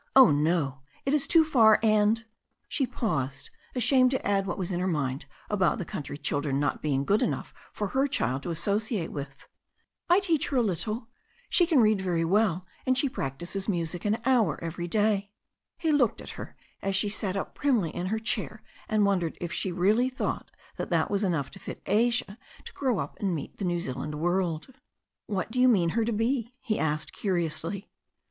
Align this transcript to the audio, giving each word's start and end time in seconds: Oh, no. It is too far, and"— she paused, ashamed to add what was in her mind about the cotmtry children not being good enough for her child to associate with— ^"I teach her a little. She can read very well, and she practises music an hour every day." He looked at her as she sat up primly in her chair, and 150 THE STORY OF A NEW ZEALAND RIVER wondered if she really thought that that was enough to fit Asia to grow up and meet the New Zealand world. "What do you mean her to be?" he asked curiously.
Oh, 0.15 0.31
no. 0.31 0.79
It 1.05 1.13
is 1.13 1.27
too 1.27 1.45
far, 1.45 1.79
and"— 1.83 2.25
she 2.67 2.87
paused, 2.87 3.51
ashamed 3.75 4.09
to 4.09 4.27
add 4.27 4.47
what 4.47 4.57
was 4.57 4.71
in 4.71 4.79
her 4.79 4.87
mind 4.87 5.27
about 5.47 5.77
the 5.77 5.85
cotmtry 5.85 6.23
children 6.23 6.59
not 6.59 6.81
being 6.81 7.05
good 7.05 7.21
enough 7.21 7.53
for 7.71 7.89
her 7.89 8.07
child 8.07 8.41
to 8.41 8.49
associate 8.49 9.11
with— 9.11 9.47
^"I 10.11 10.19
teach 10.19 10.47
her 10.47 10.57
a 10.57 10.63
little. 10.63 11.07
She 11.49 11.67
can 11.67 11.81
read 11.81 12.01
very 12.01 12.25
well, 12.25 12.65
and 12.87 12.97
she 12.97 13.09
practises 13.09 13.69
music 13.69 14.03
an 14.03 14.17
hour 14.25 14.57
every 14.63 14.87
day." 14.87 15.29
He 15.77 15.91
looked 15.91 16.19
at 16.19 16.31
her 16.31 16.55
as 16.81 16.95
she 16.95 17.07
sat 17.09 17.37
up 17.37 17.53
primly 17.53 17.91
in 17.91 18.07
her 18.07 18.17
chair, 18.17 18.63
and 18.89 19.05
150 19.05 19.45
THE 19.45 19.53
STORY 19.55 19.69
OF 19.69 19.77
A 19.77 19.79
NEW 19.79 19.85
ZEALAND 19.85 19.97
RIVER 19.99 20.01
wondered 20.01 20.09
if 20.09 20.15
she 20.15 20.25
really 20.25 20.33
thought 20.33 20.51
that 20.77 20.89
that 20.89 21.11
was 21.11 21.23
enough 21.23 21.51
to 21.51 21.59
fit 21.59 21.79
Asia 21.85 22.39
to 22.65 22.73
grow 22.73 22.97
up 22.97 23.19
and 23.19 23.35
meet 23.35 23.57
the 23.57 23.65
New 23.65 23.79
Zealand 23.79 24.15
world. 24.19 24.73
"What 25.27 25.51
do 25.51 25.61
you 25.61 25.67
mean 25.67 25.89
her 25.89 26.03
to 26.03 26.11
be?" 26.11 26.55
he 26.59 26.79
asked 26.79 27.13
curiously. 27.13 27.91